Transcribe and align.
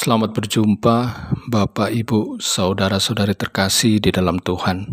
Selamat 0.00 0.32
berjumpa, 0.32 0.96
Bapak, 1.52 1.92
Ibu, 1.92 2.40
saudara-saudari 2.40 3.36
terkasih 3.36 4.00
di 4.00 4.08
dalam 4.08 4.40
Tuhan. 4.40 4.88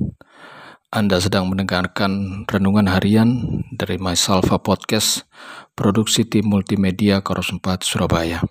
Anda 0.91 1.23
sedang 1.23 1.47
mendengarkan 1.47 2.43
renungan 2.43 2.91
harian 2.91 3.39
dari 3.71 3.95
Mysalva 4.03 4.59
Podcast, 4.59 5.23
produksi 5.79 6.27
tim 6.27 6.51
multimedia 6.51 7.23
Koros 7.23 7.55
4 7.55 7.87
Surabaya. 7.87 8.43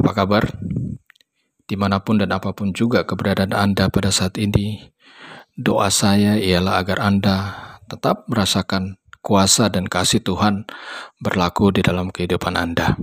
Apa 0.00 0.24
kabar? 0.24 0.56
Di 1.68 1.76
mana 1.76 2.00
pun 2.00 2.16
dan 2.16 2.32
apa 2.32 2.56
pun 2.56 2.72
juga 2.72 3.04
keberadaan 3.04 3.52
Anda 3.52 3.92
pada 3.92 4.08
saat 4.08 4.40
ini, 4.40 4.88
doa 5.52 5.92
saya 5.92 6.40
ialah 6.40 6.80
agar 6.80 6.96
Anda 6.96 7.36
tetap 7.92 8.24
merasakan 8.24 8.96
kuasa 9.20 9.68
dan 9.68 9.84
kasih 9.84 10.24
Tuhan 10.24 10.64
berlaku 11.20 11.76
di 11.76 11.84
dalam 11.84 12.08
kehidupan 12.08 12.56
Anda. 12.56 12.96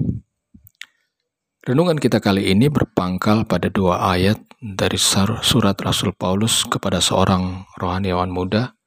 Renungan 1.67 1.99
kita 1.99 2.23
kali 2.23 2.48
ini 2.48 2.71
berpangkal 2.71 3.44
pada 3.44 3.67
dua 3.67 4.16
ayat 4.16 4.39
dari 4.55 4.95
surat 4.95 5.75
Rasul 5.75 6.16
Paulus 6.16 6.64
kepada 6.64 7.03
seorang 7.03 7.67
rohaniawan 7.75 8.31
muda, 8.31 8.80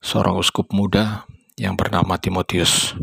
seorang 0.00 0.40
uskup 0.40 0.72
muda 0.72 1.28
yang 1.60 1.76
bernama 1.76 2.16
Timotius. 2.16 2.96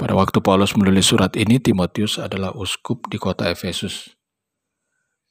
Pada 0.00 0.16
waktu 0.16 0.40
Paulus 0.40 0.72
menulis 0.72 1.12
surat 1.12 1.36
ini, 1.36 1.60
Timotius 1.60 2.16
adalah 2.16 2.56
uskup 2.56 3.04
di 3.12 3.20
kota 3.20 3.52
Efesus. 3.52 4.16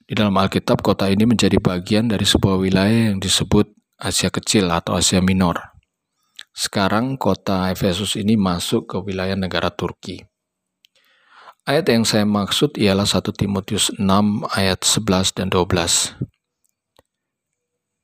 Di 0.06 0.14
dalam 0.14 0.38
Alkitab, 0.38 0.86
kota 0.86 1.10
ini 1.10 1.26
menjadi 1.26 1.58
bagian 1.58 2.06
dari 2.06 2.22
sebuah 2.22 2.62
wilayah 2.62 3.10
yang 3.10 3.18
disebut 3.18 3.66
Asia 3.98 4.30
Kecil 4.30 4.70
atau 4.70 4.94
Asia 4.94 5.26
Minor. 5.26 5.74
Sekarang 6.54 7.18
kota 7.18 7.74
Efesus 7.74 8.14
ini 8.14 8.38
masuk 8.38 8.94
ke 8.94 9.02
wilayah 9.02 9.34
negara 9.34 9.74
Turki. 9.74 10.22
Ayat 11.64 11.88
yang 11.88 12.04
saya 12.04 12.28
maksud 12.28 12.76
ialah 12.76 13.08
1 13.08 13.24
Timotius 13.40 13.88
6 13.96 14.04
ayat 14.52 14.84
11 14.84 15.32
dan 15.32 15.48
12. 15.48 16.12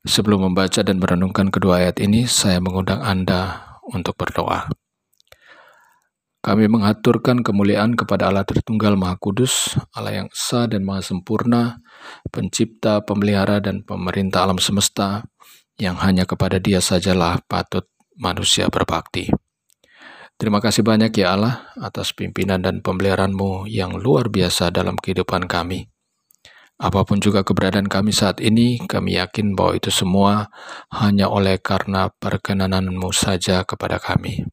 Sebelum 0.08 0.48
membaca 0.48 0.80
dan 0.80 0.96
merenungkan 0.96 1.52
kedua 1.52 1.84
ayat 1.84 2.00
ini, 2.00 2.24
saya 2.24 2.56
mengundang 2.56 3.04
Anda 3.04 3.60
untuk 3.84 4.16
berdoa. 4.16 4.72
Kami 6.40 6.72
mengaturkan 6.72 7.44
kemuliaan 7.44 8.00
kepada 8.00 8.32
Allah 8.32 8.48
Tritunggal 8.48 8.96
Maha 8.96 9.20
Kudus, 9.20 9.76
Allah 9.92 10.24
yang 10.24 10.32
esa 10.32 10.64
dan 10.64 10.80
maha 10.80 11.04
sempurna, 11.04 11.84
pencipta, 12.32 13.04
pemelihara, 13.04 13.60
dan 13.60 13.84
pemerintah 13.84 14.48
alam 14.48 14.56
semesta, 14.56 15.28
yang 15.76 16.00
hanya 16.00 16.24
kepada 16.24 16.56
dia 16.56 16.80
sajalah 16.80 17.44
patut 17.44 17.84
manusia 18.16 18.72
berbakti. 18.72 19.28
Terima 20.40 20.56
kasih 20.56 20.80
banyak 20.80 21.12
ya 21.20 21.36
Allah 21.36 21.68
atas 21.76 22.16
pimpinan 22.16 22.64
dan 22.64 22.80
pemeliharaanmu 22.80 23.68
yang 23.68 23.92
luar 24.00 24.32
biasa 24.32 24.72
dalam 24.72 24.96
kehidupan 24.96 25.44
kami. 25.44 25.84
Apa 26.80 27.04
pun 27.04 27.20
juga 27.20 27.44
keberadaan 27.44 27.92
kami 27.92 28.08
saat 28.08 28.40
ini, 28.40 28.80
kami 28.88 29.20
yakin 29.20 29.52
bahwa 29.52 29.76
itu 29.76 29.92
semua 29.92 30.48
hanya 30.96 31.28
oleh 31.28 31.60
karena 31.60 32.08
perkenananmu 32.08 33.12
saja 33.12 33.68
kepada 33.68 34.00
kami. 34.00 34.48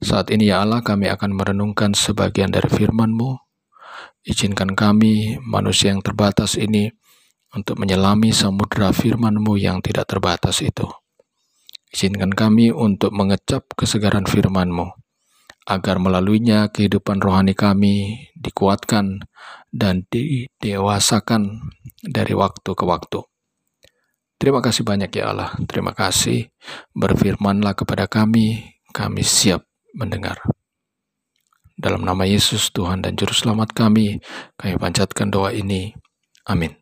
Saat 0.00 0.32
ini 0.32 0.48
ya 0.48 0.64
Allah 0.64 0.80
kami 0.80 1.12
akan 1.12 1.36
merenungkan 1.36 1.92
sebagian 1.92 2.48
dari 2.48 2.72
firman-Mu. 2.72 3.36
Izinkan 4.24 4.72
kami, 4.72 5.36
manusia 5.44 5.92
yang 5.92 6.00
terbatas 6.00 6.56
ini, 6.56 6.88
untuk 7.52 7.76
menyelami 7.76 8.32
samudera 8.32 8.96
firman-Mu 8.96 9.60
yang 9.60 9.84
tidak 9.84 10.08
terbatas 10.08 10.64
itu. 10.64 10.88
Izinkan 11.92 12.32
kami 12.32 12.72
untuk 12.72 13.12
mengecap 13.12 13.68
kesegaran 13.76 14.24
firman-Mu 14.24 15.01
agar 15.66 16.02
melaluinya 16.02 16.70
kehidupan 16.74 17.22
rohani 17.22 17.54
kami 17.54 18.28
dikuatkan 18.34 19.22
dan 19.70 20.04
didewasakan 20.10 21.72
dari 22.02 22.34
waktu 22.34 22.70
ke 22.74 22.84
waktu. 22.84 23.20
Terima 24.42 24.58
kasih 24.58 24.82
banyak 24.82 25.10
ya 25.14 25.30
Allah, 25.30 25.54
terima 25.70 25.94
kasih. 25.94 26.50
Berfirmanlah 26.98 27.78
kepada 27.78 28.10
kami, 28.10 28.74
kami 28.90 29.22
siap 29.22 29.62
mendengar. 29.94 30.42
Dalam 31.78 32.02
nama 32.02 32.26
Yesus 32.26 32.74
Tuhan 32.74 33.06
dan 33.06 33.14
Juru 33.14 33.30
Selamat 33.30 33.70
kami, 33.70 34.18
kami 34.58 34.74
panjatkan 34.82 35.30
doa 35.30 35.54
ini. 35.54 35.94
Amin. 36.42 36.74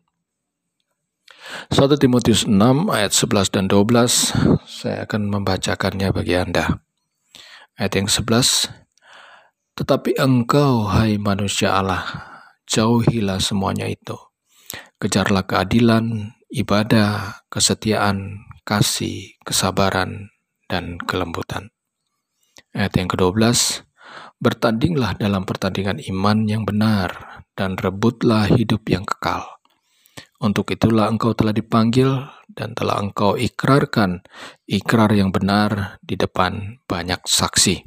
1 1.69 2.01
Timotius 2.01 2.49
6 2.49 2.89
ayat 2.89 3.13
11 3.13 3.53
dan 3.53 3.65
12, 3.69 4.65
saya 4.65 5.05
akan 5.05 5.21
membacakannya 5.29 6.09
bagi 6.09 6.33
Anda. 6.37 6.81
Ayat 7.81 7.97
yang 7.97 8.09
11, 8.13 8.69
Tetapi 9.73 10.13
engkau, 10.21 10.85
hai 10.85 11.17
manusia 11.17 11.73
Allah, 11.73 12.05
jauhilah 12.69 13.41
semuanya 13.41 13.89
itu. 13.89 14.13
Kejarlah 15.01 15.49
keadilan, 15.49 16.37
ibadah, 16.53 17.41
kesetiaan, 17.49 18.45
kasih, 18.69 19.33
kesabaran, 19.41 20.29
dan 20.69 21.01
kelembutan. 21.09 21.73
Ayat 22.69 23.01
yang 23.01 23.09
ke-12, 23.09 23.81
Bertandinglah 24.37 25.17
dalam 25.17 25.49
pertandingan 25.49 25.97
iman 26.05 26.37
yang 26.45 26.61
benar, 26.69 27.41
dan 27.57 27.81
rebutlah 27.81 28.45
hidup 28.45 28.85
yang 28.93 29.09
kekal. 29.09 29.60
Untuk 30.41 30.73
itulah 30.73 31.05
engkau 31.05 31.37
telah 31.37 31.53
dipanggil 31.53 32.09
dan 32.49 32.73
telah 32.73 32.97
engkau 32.97 33.37
ikrarkan 33.37 34.25
ikrar 34.65 35.13
yang 35.13 35.29
benar 35.29 36.01
di 36.01 36.17
depan 36.17 36.81
banyak 36.89 37.21
saksi. 37.21 37.85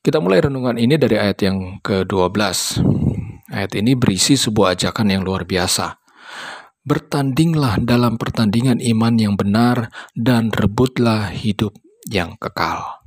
Kita 0.00 0.24
mulai 0.24 0.48
renungan 0.48 0.80
ini 0.80 0.96
dari 0.96 1.20
ayat 1.20 1.44
yang 1.44 1.84
ke-12. 1.84 2.80
Ayat 3.52 3.72
ini 3.76 3.92
berisi 4.00 4.40
sebuah 4.40 4.80
ajakan 4.80 5.12
yang 5.12 5.22
luar 5.28 5.44
biasa. 5.44 6.00
Bertandinglah 6.88 7.84
dalam 7.84 8.16
pertandingan 8.16 8.80
iman 8.80 9.14
yang 9.20 9.36
benar 9.36 9.92
dan 10.16 10.48
rebutlah 10.48 11.28
hidup 11.28 11.76
yang 12.08 12.40
kekal. 12.40 13.04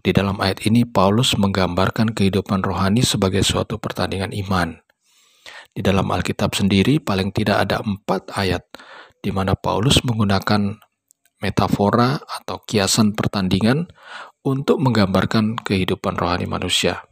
Di 0.00 0.16
dalam 0.16 0.40
ayat 0.40 0.64
ini 0.64 0.88
Paulus 0.88 1.36
menggambarkan 1.36 2.16
kehidupan 2.16 2.64
rohani 2.64 3.04
sebagai 3.04 3.44
suatu 3.44 3.76
pertandingan 3.76 4.32
iman. 4.32 4.87
Di 5.72 5.80
dalam 5.84 6.08
Alkitab 6.10 6.54
sendiri 6.58 6.98
paling 6.98 7.30
tidak 7.30 7.68
ada 7.68 7.80
empat 7.82 8.34
ayat 8.34 8.66
di 9.22 9.30
mana 9.30 9.54
Paulus 9.54 10.02
menggunakan 10.02 10.78
metafora 11.38 12.18
atau 12.18 12.58
kiasan 12.66 13.14
pertandingan 13.14 13.86
untuk 14.42 14.82
menggambarkan 14.82 15.58
kehidupan 15.62 16.18
rohani 16.18 16.50
manusia. 16.50 17.06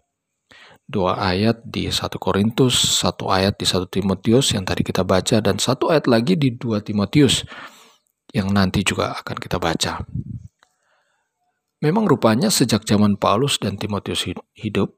Dua 0.87 1.19
ayat 1.19 1.67
di 1.67 1.91
1 1.91 2.15
Korintus, 2.23 3.03
satu 3.03 3.27
ayat 3.27 3.59
di 3.59 3.67
1 3.67 3.91
Timotius 3.91 4.55
yang 4.55 4.63
tadi 4.63 4.87
kita 4.87 5.03
baca, 5.03 5.43
dan 5.43 5.59
satu 5.59 5.91
ayat 5.91 6.07
lagi 6.07 6.39
di 6.39 6.55
2 6.55 6.79
Timotius 6.79 7.43
yang 8.31 8.55
nanti 8.55 8.87
juga 8.87 9.19
akan 9.19 9.37
kita 9.39 9.59
baca. 9.59 10.07
Memang 11.83 12.07
rupanya 12.07 12.55
sejak 12.55 12.87
zaman 12.87 13.19
Paulus 13.19 13.59
dan 13.59 13.75
Timotius 13.75 14.31
hidup, 14.55 14.95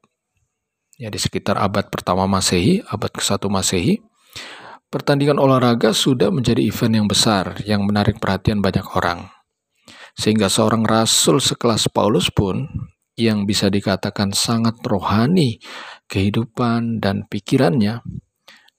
ya 0.99 1.07
di 1.07 1.17
sekitar 1.17 1.55
abad 1.55 1.87
pertama 1.87 2.27
Masehi, 2.27 2.83
abad 2.83 3.09
ke-1 3.09 3.47
Masehi, 3.47 4.03
Pertandingan 4.89 5.37
olahraga 5.37 5.93
sudah 5.93 6.33
menjadi 6.33 6.65
event 6.65 6.97
yang 6.97 7.05
besar 7.05 7.61
yang 7.61 7.85
menarik 7.85 8.17
perhatian 8.17 8.57
banyak 8.57 8.81
orang. 8.97 9.29
Sehingga 10.17 10.49
seorang 10.49 10.81
rasul 10.81 11.37
sekelas 11.37 11.93
Paulus 11.93 12.33
pun 12.33 12.65
yang 13.13 13.45
bisa 13.45 13.69
dikatakan 13.69 14.33
sangat 14.33 14.81
rohani 14.81 15.61
kehidupan 16.09 16.97
dan 16.97 17.29
pikirannya 17.29 18.01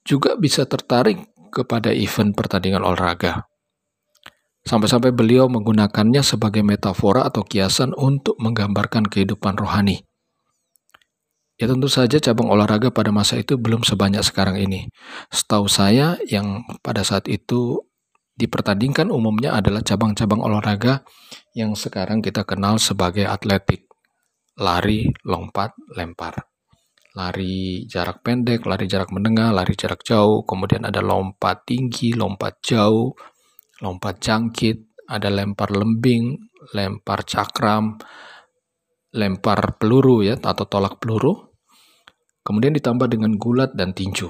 juga 0.03 0.35
bisa 0.35 0.67
tertarik 0.67 1.31
kepada 1.47 1.95
event 1.95 2.35
pertandingan 2.35 2.83
olahraga. 2.83 3.47
Sampai-sampai 4.67 5.15
beliau 5.15 5.47
menggunakannya 5.47 6.27
sebagai 6.27 6.59
metafora 6.59 7.23
atau 7.23 7.47
kiasan 7.47 7.95
untuk 7.95 8.35
menggambarkan 8.35 9.07
kehidupan 9.07 9.55
rohani. 9.55 10.10
Ya 11.59 11.69
tentu 11.69 11.91
saja 11.91 12.17
cabang 12.17 12.49
olahraga 12.49 12.89
pada 12.89 13.13
masa 13.13 13.37
itu 13.37 13.59
belum 13.59 13.85
sebanyak 13.85 14.23
sekarang 14.25 14.57
ini. 14.57 14.89
Setahu 15.29 15.69
saya 15.69 16.17
yang 16.25 16.65
pada 16.81 17.05
saat 17.05 17.29
itu 17.29 17.85
dipertandingkan 18.35 19.13
umumnya 19.13 19.53
adalah 19.53 19.85
cabang-cabang 19.85 20.41
olahraga 20.41 21.05
yang 21.53 21.77
sekarang 21.77 22.23
kita 22.23 22.47
kenal 22.47 22.81
sebagai 22.81 23.29
atletik. 23.29 23.85
Lari, 24.57 25.11
lompat, 25.27 25.77
lempar. 25.93 26.49
Lari 27.11 27.85
jarak 27.91 28.23
pendek, 28.23 28.63
lari 28.63 28.87
jarak 28.87 29.11
menengah, 29.11 29.51
lari 29.51 29.75
jarak 29.75 29.99
jauh, 30.01 30.47
kemudian 30.47 30.87
ada 30.87 31.03
lompat 31.03 31.67
tinggi, 31.67 32.15
lompat 32.15 32.63
jauh, 32.63 33.11
lompat 33.83 34.23
jangkit, 34.23 35.03
ada 35.11 35.27
lempar 35.27 35.75
lembing, 35.75 36.39
lempar 36.71 37.27
cakram, 37.27 37.99
lempar 39.11 39.75
peluru 39.75 40.23
ya 40.23 40.39
atau 40.39 40.65
tolak 40.67 40.99
peluru, 41.03 41.51
Kemudian 42.41 42.73
ditambah 42.73 43.05
dengan 43.05 43.37
gulat 43.37 43.77
dan 43.77 43.93
tinju. 43.93 44.29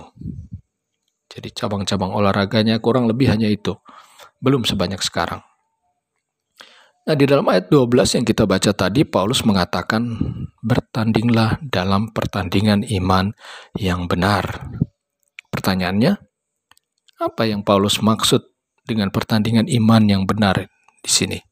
Jadi 1.32 1.48
cabang-cabang 1.56 2.12
olahraganya 2.12 2.76
kurang 2.84 3.08
lebih 3.08 3.32
hanya 3.32 3.48
itu. 3.48 3.80
Belum 4.44 4.68
sebanyak 4.68 5.00
sekarang. 5.00 5.40
Nah, 7.02 7.16
di 7.18 7.26
dalam 7.26 7.48
ayat 7.48 7.72
12 7.72 8.20
yang 8.20 8.26
kita 8.28 8.44
baca 8.44 8.72
tadi, 8.76 9.08
Paulus 9.08 9.42
mengatakan, 9.48 10.06
bertandinglah 10.62 11.58
dalam 11.64 12.12
pertandingan 12.12 12.84
iman 13.02 13.32
yang 13.80 14.06
benar. 14.06 14.70
Pertanyaannya, 15.50 16.20
apa 17.18 17.44
yang 17.48 17.64
Paulus 17.64 18.04
maksud 18.04 18.44
dengan 18.86 19.10
pertandingan 19.10 19.72
iman 19.72 20.04
yang 20.06 20.24
benar 20.28 20.68
di 21.02 21.10
sini? 21.10 21.51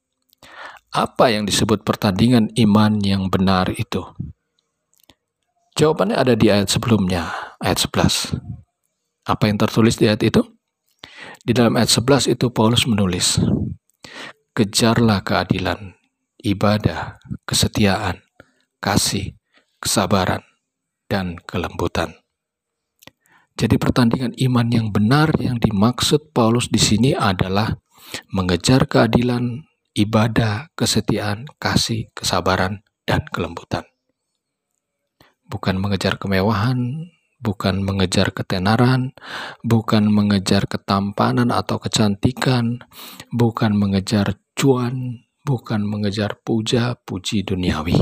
Apa 0.90 1.30
yang 1.30 1.46
disebut 1.46 1.86
pertandingan 1.86 2.50
iman 2.66 2.98
yang 3.06 3.30
benar 3.30 3.70
itu? 3.78 4.10
Jawabannya 5.78 6.18
ada 6.18 6.34
di 6.34 6.50
ayat 6.50 6.66
sebelumnya, 6.66 7.30
ayat 7.62 7.86
11. 7.86 8.34
Apa 9.22 9.54
yang 9.54 9.62
tertulis 9.62 10.02
di 10.02 10.10
ayat 10.10 10.26
itu? 10.26 10.42
Di 11.46 11.54
dalam 11.54 11.78
ayat 11.78 11.94
11 11.94 12.34
itu 12.34 12.50
Paulus 12.50 12.90
menulis, 12.90 13.38
kejarlah 14.58 15.22
keadilan, 15.22 15.94
ibadah, 16.42 17.22
kesetiaan, 17.46 18.26
kasih, 18.82 19.38
kesabaran, 19.78 20.42
dan 21.06 21.38
kelembutan. 21.46 22.18
Jadi 23.54 23.78
pertandingan 23.78 24.34
iman 24.42 24.68
yang 24.74 24.90
benar 24.90 25.38
yang 25.38 25.62
dimaksud 25.62 26.34
Paulus 26.34 26.66
di 26.74 26.82
sini 26.82 27.14
adalah 27.14 27.78
mengejar 28.34 28.90
keadilan, 28.90 29.69
ibadah, 29.94 30.70
kesetiaan, 30.78 31.50
kasih, 31.58 32.10
kesabaran, 32.14 32.82
dan 33.08 33.26
kelembutan. 33.34 33.86
Bukan 35.50 35.82
mengejar 35.82 36.22
kemewahan, 36.22 37.10
bukan 37.42 37.82
mengejar 37.82 38.36
ketenaran, 38.36 39.16
bukan 39.66 40.12
mengejar 40.12 40.70
ketampanan 40.70 41.50
atau 41.50 41.82
kecantikan, 41.82 42.86
bukan 43.34 43.74
mengejar 43.74 44.38
cuan, 44.54 45.26
bukan 45.48 45.82
mengejar 45.88 46.38
puja 46.44 46.94
puji 47.08 47.48
duniawi. 47.48 47.98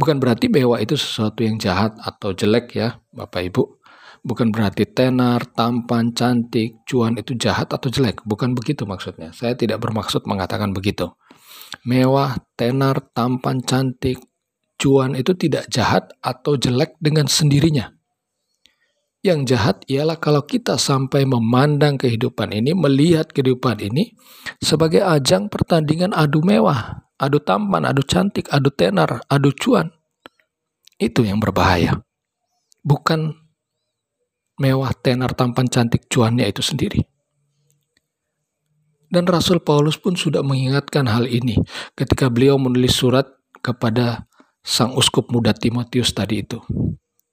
Bukan 0.00 0.16
berarti 0.16 0.48
bewa 0.48 0.80
itu 0.80 0.96
sesuatu 0.96 1.44
yang 1.44 1.60
jahat 1.60 1.92
atau 2.00 2.32
jelek 2.32 2.72
ya, 2.72 3.04
Bapak 3.12 3.52
Ibu. 3.52 3.79
Bukan 4.20 4.52
berarti 4.52 4.84
tenar, 4.84 5.48
tampan, 5.56 6.12
cantik, 6.12 6.84
cuan 6.84 7.16
itu 7.16 7.32
jahat 7.40 7.72
atau 7.72 7.88
jelek. 7.88 8.20
Bukan 8.28 8.52
begitu 8.52 8.84
maksudnya. 8.84 9.32
Saya 9.32 9.56
tidak 9.56 9.80
bermaksud 9.80 10.28
mengatakan 10.28 10.76
begitu. 10.76 11.08
Mewah, 11.88 12.36
tenar, 12.52 13.00
tampan, 13.16 13.64
cantik, 13.64 14.20
cuan 14.76 15.16
itu 15.16 15.32
tidak 15.32 15.68
jahat 15.72 16.12
atau 16.20 16.60
jelek 16.60 17.00
dengan 17.00 17.24
sendirinya. 17.24 17.96
Yang 19.20 19.40
jahat 19.52 19.76
ialah 19.88 20.16
kalau 20.16 20.44
kita 20.44 20.80
sampai 20.80 21.28
memandang 21.28 22.00
kehidupan 22.00 22.56
ini, 22.56 22.72
melihat 22.72 23.28
kehidupan 23.28 23.80
ini 23.84 24.16
sebagai 24.60 25.04
ajang 25.04 25.52
pertandingan 25.52 26.16
adu 26.16 26.40
mewah, 26.40 27.04
adu 27.20 27.36
tampan, 27.40 27.84
adu 27.84 28.00
cantik, 28.00 28.48
adu 28.48 28.72
tenar, 28.72 29.20
adu 29.28 29.52
cuan. 29.52 29.92
Itu 30.96 31.24
yang 31.24 31.36
berbahaya. 31.40 32.00
Bukan 32.80 33.39
mewah, 34.60 34.92
tenar, 34.92 35.32
tampan, 35.32 35.66
cantik, 35.66 36.06
cuannya 36.12 36.44
itu 36.46 36.60
sendiri. 36.60 37.00
Dan 39.10 39.26
Rasul 39.26 39.58
Paulus 39.58 39.98
pun 39.98 40.14
sudah 40.14 40.44
mengingatkan 40.46 41.08
hal 41.10 41.26
ini 41.26 41.58
ketika 41.98 42.30
beliau 42.30 42.54
menulis 42.60 42.94
surat 42.94 43.26
kepada 43.58 44.30
sang 44.62 44.94
uskup 44.94 45.34
muda 45.34 45.50
Timotius 45.50 46.14
tadi 46.14 46.46
itu. 46.46 46.62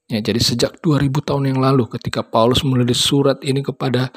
Ya, 0.07 0.23
jadi 0.23 0.39
sejak 0.39 0.79
2000 0.79 1.21
tahun 1.21 1.53
yang 1.53 1.59
lalu 1.59 1.85
ketika 1.91 2.23
Paulus 2.23 2.63
menulis 2.63 2.97
surat 2.97 3.37
ini 3.43 3.59
kepada 3.59 4.09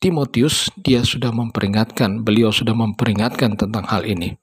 Timotius, 0.00 0.72
dia 0.80 1.04
sudah 1.04 1.28
memperingatkan, 1.28 2.24
beliau 2.24 2.48
sudah 2.48 2.72
memperingatkan 2.72 3.52
tentang 3.60 3.84
hal 3.84 4.08
ini. 4.08 4.40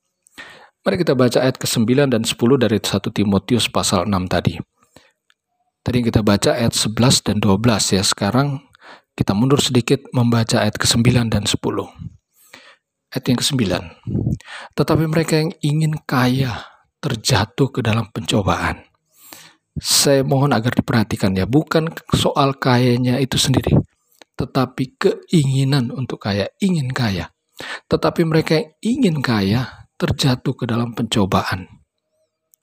Mari 0.85 1.01
kita 1.01 1.17
baca 1.17 1.41
ayat 1.41 1.57
ke-9 1.57 2.13
dan 2.13 2.21
10 2.21 2.37
dari 2.61 2.77
1 2.77 3.09
Timotius 3.09 3.65
pasal 3.65 4.05
6 4.05 4.29
tadi. 4.29 4.76
Tadi 5.87 6.03
kita 6.03 6.19
baca 6.19 6.59
ayat 6.59 6.75
11 6.75 7.23
dan 7.23 7.39
12 7.39 7.95
ya. 7.95 8.03
Sekarang 8.03 8.59
kita 9.15 9.31
mundur 9.31 9.63
sedikit 9.63 10.03
membaca 10.11 10.59
ayat 10.59 10.75
ke-9 10.75 11.31
dan 11.31 11.47
10. 11.47 11.63
Ayat 13.15 13.23
yang 13.23 13.39
ke-9. 13.39 13.63
Tetapi 14.75 15.03
mereka 15.07 15.39
yang 15.39 15.55
ingin 15.63 15.95
kaya 16.03 16.59
terjatuh 16.99 17.71
ke 17.71 17.79
dalam 17.79 18.11
pencobaan. 18.11 18.83
Saya 19.79 20.27
mohon 20.27 20.51
agar 20.51 20.75
diperhatikan 20.75 21.31
ya, 21.39 21.47
bukan 21.47 21.87
soal 22.11 22.59
kayanya 22.59 23.23
itu 23.23 23.39
sendiri, 23.39 23.71
tetapi 24.35 24.99
keinginan 24.99 25.95
untuk 25.95 26.19
kaya, 26.19 26.51
ingin 26.59 26.91
kaya. 26.91 27.31
Tetapi 27.87 28.27
mereka 28.27 28.59
yang 28.59 28.67
ingin 28.83 29.17
kaya 29.23 29.87
terjatuh 29.95 30.51
ke 30.51 30.67
dalam 30.67 30.91
pencobaan, 30.91 31.69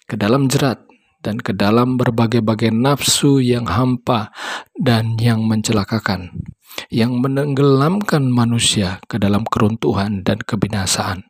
ke 0.04 0.18
dalam 0.20 0.50
jerat, 0.50 0.83
dan 1.24 1.40
ke 1.40 1.56
dalam 1.56 1.96
berbagai-bagai 1.96 2.68
nafsu 2.68 3.40
yang 3.40 3.64
hampa 3.64 4.28
dan 4.76 5.16
yang 5.16 5.48
mencelakakan, 5.48 6.44
yang 6.92 7.16
menenggelamkan 7.24 8.28
manusia 8.28 9.00
ke 9.08 9.16
dalam 9.16 9.48
keruntuhan 9.48 10.20
dan 10.20 10.44
kebinasaan. 10.44 11.24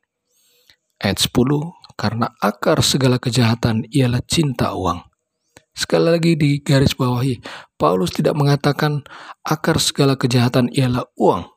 Ayat 0.99 1.23
10 1.23 1.95
karena 1.95 2.35
akar 2.43 2.83
segala 2.83 3.23
kejahatan 3.23 3.87
ialah 3.95 4.21
cinta 4.27 4.75
uang. 4.75 5.07
Sekali 5.75 6.07
lagi 6.07 6.33
di 6.39 6.63
garis 6.63 6.95
bawahi, 6.95 7.43
Paulus 7.75 8.15
tidak 8.15 8.39
mengatakan 8.39 9.03
akar 9.43 9.83
segala 9.83 10.15
kejahatan 10.15 10.71
ialah 10.71 11.07
uang. 11.19 11.51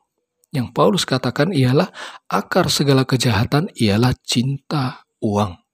Yang 0.50 0.68
Paulus 0.74 1.04
katakan 1.06 1.54
ialah 1.54 1.92
akar 2.26 2.66
segala 2.72 3.06
kejahatan 3.06 3.70
ialah 3.78 4.16
cinta 4.24 5.06
uang. 5.22 5.67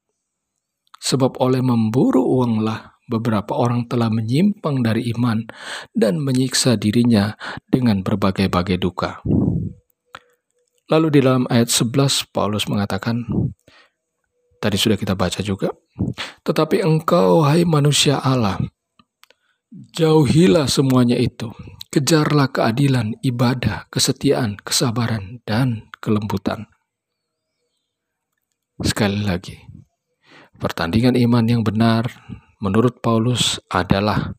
Sebab 1.05 1.37
oleh 1.45 1.61
memburu 1.61 2.25
uanglah 2.25 2.97
beberapa 3.05 3.53
orang 3.53 3.85
telah 3.85 4.09
menyimpang 4.09 4.81
dari 4.81 5.13
iman 5.13 5.45
dan 5.93 6.17
menyiksa 6.25 6.81
dirinya 6.81 7.37
dengan 7.69 8.01
berbagai-bagai 8.01 8.81
duka. 8.81 9.21
Lalu 10.89 11.07
di 11.17 11.21
dalam 11.21 11.45
ayat 11.53 11.69
11 11.69 12.33
Paulus 12.33 12.65
mengatakan, 12.69 13.25
Tadi 14.65 14.81
sudah 14.81 14.97
kita 14.97 15.13
baca 15.13 15.45
juga. 15.45 15.69
Tetapi 16.41 16.81
engkau, 16.81 17.45
hai 17.45 17.69
manusia 17.69 18.17
Allah, 18.17 18.57
jauhilah 19.93 20.65
semuanya 20.65 21.21
itu. 21.21 21.53
Kejarlah 21.93 22.49
keadilan, 22.49 23.13
ibadah, 23.21 23.93
kesetiaan, 23.93 24.57
kesabaran, 24.57 25.45
dan 25.45 25.93
kelembutan. 26.01 26.65
Sekali 28.81 29.21
lagi, 29.21 29.61
pertandingan 30.59 31.19
iman 31.19 31.45
yang 31.47 31.63
benar 31.63 32.09
menurut 32.63 33.03
Paulus 33.03 33.61
adalah 33.69 34.35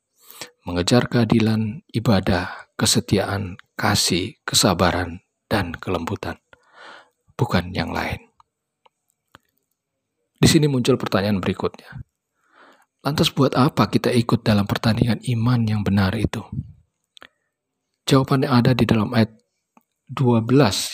mengejar 0.65 1.05
keadilan, 1.05 1.86
ibadah, 1.93 2.74
kesetiaan, 2.74 3.55
kasih, 3.77 4.39
kesabaran, 4.41 5.22
dan 5.45 5.77
kelembutan, 5.77 6.41
bukan 7.38 7.69
yang 7.69 7.93
lain. 7.93 8.34
Di 10.36 10.48
sini 10.50 10.65
muncul 10.65 10.98
pertanyaan 10.98 11.39
berikutnya. 11.39 12.03
Lantas 13.05 13.29
buat 13.29 13.53
apa 13.53 13.86
kita 13.86 14.10
ikut 14.10 14.41
dalam 14.41 14.65
pertandingan 14.65 15.22
iman 15.38 15.62
yang 15.63 15.81
benar 15.86 16.17
itu? 16.17 16.41
Jawabannya 18.10 18.50
ada 18.50 18.72
di 18.74 18.86
dalam 18.89 19.13
ayat 19.13 19.34
12 20.10 20.50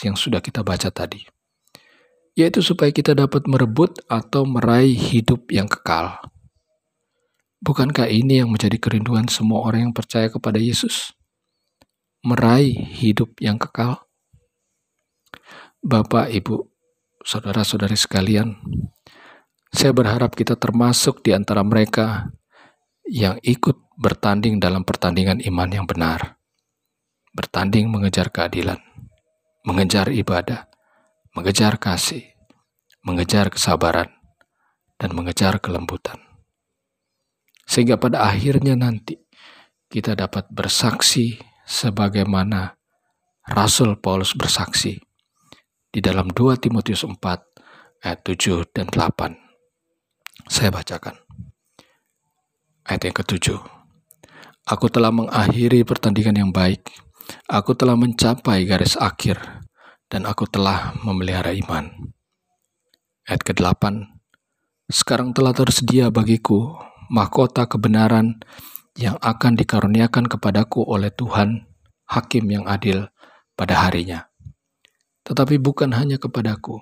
yang 0.08 0.16
sudah 0.16 0.40
kita 0.44 0.60
baca 0.60 0.88
tadi. 0.92 1.24
Yaitu 2.32 2.64
supaya 2.64 2.88
kita 2.88 3.12
dapat 3.12 3.44
merebut 3.44 4.00
atau 4.08 4.48
meraih 4.48 4.96
hidup 4.96 5.52
yang 5.52 5.68
kekal. 5.68 6.16
Bukankah 7.62 8.08
ini 8.10 8.42
yang 8.42 8.50
menjadi 8.50 8.74
kerinduan 8.80 9.30
semua 9.30 9.62
orang 9.62 9.90
yang 9.90 9.94
percaya 9.94 10.32
kepada 10.32 10.58
Yesus? 10.58 11.14
Meraih 12.24 12.74
hidup 12.74 13.38
yang 13.38 13.60
kekal. 13.60 14.02
Bapak, 15.82 16.32
Ibu, 16.32 16.72
saudara-saudari 17.22 17.94
sekalian, 17.94 18.58
saya 19.70 19.92
berharap 19.92 20.32
kita 20.34 20.56
termasuk 20.56 21.20
di 21.20 21.36
antara 21.36 21.60
mereka 21.62 22.32
yang 23.06 23.36
ikut 23.44 23.76
bertanding 24.00 24.56
dalam 24.56 24.88
pertandingan 24.88 25.44
iman 25.44 25.70
yang 25.70 25.86
benar. 25.86 26.40
Bertanding 27.36 27.88
mengejar 27.92 28.28
keadilan, 28.28 28.80
mengejar 29.64 30.08
ibadah, 30.12 30.71
mengejar 31.32 31.80
kasih, 31.80 32.28
mengejar 33.00 33.48
kesabaran, 33.48 34.12
dan 35.00 35.16
mengejar 35.16 35.56
kelembutan. 35.64 36.20
Sehingga 37.64 37.96
pada 37.96 38.28
akhirnya 38.28 38.76
nanti 38.76 39.16
kita 39.88 40.12
dapat 40.12 40.52
bersaksi 40.52 41.40
sebagaimana 41.64 42.76
Rasul 43.48 43.96
Paulus 43.96 44.36
bersaksi 44.36 45.00
di 45.88 46.00
dalam 46.04 46.28
2 46.28 46.60
Timotius 46.60 47.00
4 47.00 47.16
ayat 48.04 48.20
7 48.20 48.68
dan 48.76 48.92
8. 48.92 50.52
Saya 50.52 50.68
bacakan. 50.68 51.16
Ayat 52.84 53.08
yang 53.08 53.16
ketujuh. 53.16 53.60
Aku 54.68 54.86
telah 54.92 55.10
mengakhiri 55.10 55.82
pertandingan 55.82 56.36
yang 56.44 56.50
baik. 56.52 56.84
Aku 57.48 57.72
telah 57.72 57.96
mencapai 57.96 58.66
garis 58.66 58.98
akhir 58.98 59.61
dan 60.12 60.28
aku 60.28 60.44
telah 60.44 60.92
memelihara 61.00 61.56
iman. 61.56 61.88
Ayat 63.24 63.40
ke-8, 63.48 64.12
Sekarang 64.92 65.32
telah 65.32 65.56
tersedia 65.56 66.12
bagiku 66.12 66.76
mahkota 67.08 67.64
kebenaran 67.64 68.44
yang 69.00 69.16
akan 69.24 69.56
dikaruniakan 69.56 70.28
kepadaku 70.28 70.84
oleh 70.84 71.08
Tuhan, 71.08 71.64
Hakim 72.04 72.44
yang 72.52 72.68
adil 72.68 73.08
pada 73.56 73.88
harinya. 73.88 74.28
Tetapi 75.24 75.56
bukan 75.56 75.96
hanya 75.96 76.20
kepadaku, 76.20 76.76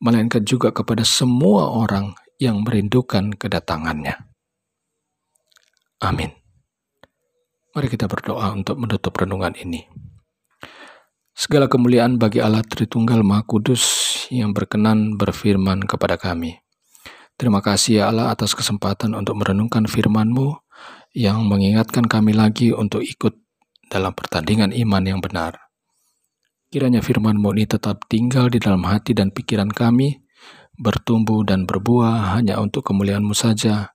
melainkan 0.00 0.40
juga 0.48 0.72
kepada 0.72 1.04
semua 1.04 1.68
orang 1.68 2.16
yang 2.40 2.64
merindukan 2.64 3.36
kedatangannya. 3.36 4.16
Amin. 6.00 6.32
Mari 7.76 7.88
kita 7.92 8.08
berdoa 8.08 8.56
untuk 8.56 8.80
menutup 8.80 9.12
renungan 9.12 9.52
ini. 9.60 9.84
Segala 11.36 11.68
kemuliaan 11.68 12.16
bagi 12.16 12.40
Allah 12.40 12.64
Tritunggal 12.64 13.20
Maha 13.20 13.44
Kudus 13.44 13.84
yang 14.32 14.56
berkenan 14.56 15.20
berfirman 15.20 15.84
kepada 15.84 16.16
kami. 16.16 16.64
Terima 17.36 17.60
kasih 17.60 18.00
ya 18.00 18.04
Allah 18.08 18.32
atas 18.32 18.56
kesempatan 18.56 19.12
untuk 19.12 19.36
merenungkan 19.36 19.84
firman-Mu 19.84 20.56
yang 21.12 21.44
mengingatkan 21.44 22.08
kami 22.08 22.32
lagi 22.32 22.72
untuk 22.72 23.04
ikut 23.04 23.36
dalam 23.92 24.16
pertandingan 24.16 24.72
iman 24.72 25.04
yang 25.04 25.20
benar. 25.20 25.60
Kiranya 26.72 27.04
firman-Mu 27.04 27.52
ini 27.52 27.68
tetap 27.68 28.08
tinggal 28.08 28.48
di 28.48 28.56
dalam 28.56 28.88
hati 28.88 29.12
dan 29.12 29.28
pikiran 29.28 29.68
kami, 29.68 30.24
bertumbuh 30.80 31.44
dan 31.44 31.68
berbuah 31.68 32.32
hanya 32.32 32.64
untuk 32.64 32.80
kemuliaan-Mu 32.88 33.36
saja, 33.36 33.92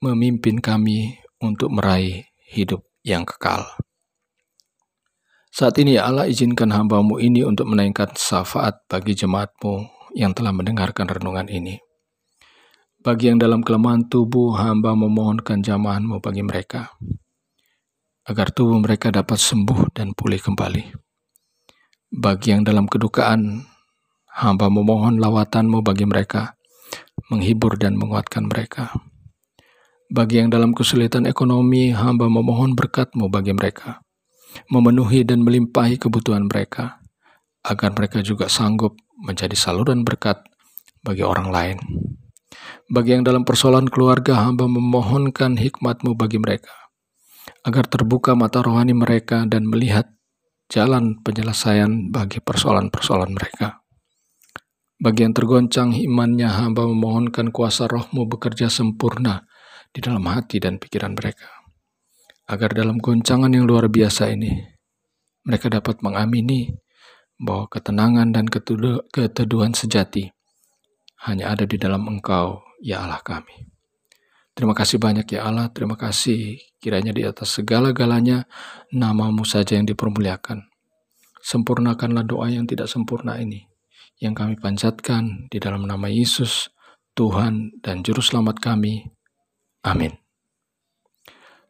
memimpin 0.00 0.64
kami 0.64 1.20
untuk 1.44 1.68
meraih 1.68 2.24
hidup 2.48 2.80
yang 3.04 3.28
kekal. 3.28 3.68
Saat 5.54 5.78
ini 5.78 5.94
ya 5.94 6.10
Allah 6.10 6.26
izinkan 6.26 6.74
hambamu 6.74 7.22
ini 7.22 7.46
untuk 7.46 7.70
menaikkan 7.70 8.10
syafaat 8.18 8.90
bagi 8.90 9.14
jemaatmu 9.14 9.86
yang 10.18 10.34
telah 10.34 10.50
mendengarkan 10.50 11.06
renungan 11.06 11.46
ini. 11.46 11.78
Bagi 12.98 13.30
yang 13.30 13.38
dalam 13.38 13.62
kelemahan 13.62 14.10
tubuh, 14.10 14.58
hamba 14.58 14.98
memohonkan 14.98 15.62
jamahanmu 15.62 16.18
bagi 16.18 16.42
mereka, 16.42 16.90
agar 18.26 18.50
tubuh 18.50 18.82
mereka 18.82 19.14
dapat 19.14 19.38
sembuh 19.38 19.94
dan 19.94 20.10
pulih 20.18 20.42
kembali. 20.42 20.90
Bagi 22.10 22.50
yang 22.50 22.66
dalam 22.66 22.90
kedukaan, 22.90 23.62
hamba 24.34 24.66
memohon 24.66 25.22
lawatanmu 25.22 25.86
bagi 25.86 26.02
mereka, 26.02 26.58
menghibur 27.30 27.78
dan 27.78 27.94
menguatkan 27.94 28.50
mereka. 28.50 28.90
Bagi 30.10 30.42
yang 30.42 30.50
dalam 30.50 30.74
kesulitan 30.74 31.30
ekonomi, 31.30 31.94
hamba 31.94 32.26
memohon 32.26 32.74
berkatmu 32.74 33.30
bagi 33.30 33.54
mereka 33.54 34.03
memenuhi 34.70 35.26
dan 35.26 35.42
melimpahi 35.42 35.98
kebutuhan 35.98 36.46
mereka, 36.46 37.02
agar 37.64 37.90
mereka 37.96 38.20
juga 38.20 38.46
sanggup 38.46 38.94
menjadi 39.18 39.56
saluran 39.56 40.04
berkat 40.04 40.42
bagi 41.00 41.24
orang 41.24 41.48
lain. 41.48 41.78
Bagi 42.86 43.16
yang 43.16 43.24
dalam 43.24 43.42
persoalan 43.42 43.88
keluarga, 43.88 44.44
hamba 44.44 44.68
memohonkan 44.68 45.56
hikmatmu 45.56 46.14
bagi 46.14 46.38
mereka, 46.38 46.72
agar 47.64 47.88
terbuka 47.88 48.36
mata 48.36 48.60
rohani 48.60 48.92
mereka 48.92 49.48
dan 49.48 49.64
melihat 49.66 50.12
jalan 50.68 51.18
penyelesaian 51.24 52.12
bagi 52.12 52.38
persoalan-persoalan 52.44 53.32
mereka. 53.32 53.82
Bagi 55.00 55.26
yang 55.26 55.34
tergoncang 55.34 55.92
imannya, 55.96 56.48
hamba 56.48 56.86
memohonkan 56.86 57.50
kuasa 57.50 57.90
rohmu 57.90 58.30
bekerja 58.30 58.70
sempurna 58.70 59.44
di 59.90 60.00
dalam 60.00 60.24
hati 60.30 60.62
dan 60.62 60.78
pikiran 60.78 61.12
mereka 61.12 61.63
agar 62.44 62.76
dalam 62.76 63.00
goncangan 63.00 63.48
yang 63.52 63.64
luar 63.64 63.88
biasa 63.88 64.32
ini 64.32 64.74
mereka 65.44 65.68
dapat 65.68 66.00
mengamini 66.00 66.72
bahwa 67.36 67.68
ketenangan 67.68 68.32
dan 68.32 68.48
keteduhan 69.12 69.76
sejati 69.76 70.32
hanya 71.24 71.52
ada 71.56 71.64
di 71.64 71.80
dalam 71.80 72.04
Engkau, 72.04 72.60
ya 72.84 73.04
Allah 73.04 73.20
kami. 73.24 73.68
Terima 74.54 74.76
kasih 74.76 75.00
banyak 75.00 75.26
ya 75.34 75.48
Allah, 75.48 75.72
terima 75.72 75.96
kasih 75.96 76.60
kiranya 76.78 77.10
di 77.10 77.26
atas 77.26 77.58
segala-galanya 77.58 78.46
namamu 78.92 79.42
saja 79.42 79.74
yang 79.74 79.88
dipermuliakan. 79.88 80.68
Sempurnakanlah 81.44 82.24
doa 82.24 82.48
yang 82.48 82.64
tidak 82.64 82.86
sempurna 82.88 83.40
ini, 83.40 83.66
yang 84.20 84.32
kami 84.32 84.56
panjatkan 84.56 85.50
di 85.50 85.58
dalam 85.58 85.84
nama 85.84 86.06
Yesus, 86.08 86.70
Tuhan 87.18 87.82
dan 87.82 88.06
Juru 88.06 88.22
Selamat 88.22 88.62
kami. 88.62 89.04
Amin. 89.84 90.23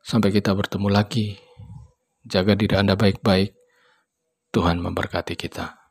Sampai 0.04 0.36
kita 0.36 0.52
bertemu 0.52 0.92
lagi. 0.92 1.40
Jaga 2.28 2.52
diri 2.52 2.76
Anda 2.76 2.92
baik-baik. 2.92 3.56
Tuhan 4.52 4.76
memberkati 4.84 5.32
kita. 5.32 5.83